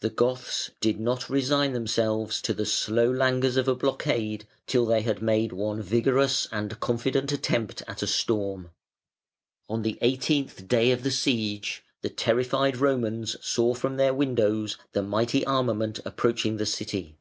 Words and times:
The 0.00 0.10
Goths 0.10 0.72
did 0.80 0.98
not 0.98 1.30
resign 1.30 1.72
themselves 1.72 2.42
to 2.42 2.52
the 2.52 2.66
slow 2.66 3.08
languors 3.08 3.56
of 3.56 3.68
a 3.68 3.76
blockade 3.76 4.48
till 4.66 4.84
they 4.84 5.02
had 5.02 5.22
made 5.22 5.52
one 5.52 5.80
vigorous 5.80 6.48
and 6.50 6.80
confident 6.80 7.30
attempt 7.30 7.84
at 7.86 8.02
a 8.02 8.08
storm. 8.08 8.70
On 9.68 9.82
the 9.82 9.96
eighteenth 10.00 10.66
day 10.66 10.90
of 10.90 11.04
the 11.04 11.12
siege 11.12 11.84
the 12.02 12.10
terrified 12.10 12.78
Romans 12.78 13.36
saw 13.40 13.74
from 13.74 13.96
their 13.96 14.12
windows 14.12 14.76
the 14.90 15.04
mighty 15.04 15.46
armament 15.46 16.00
approaching 16.04 16.56
the 16.56 16.66
City. 16.66 17.14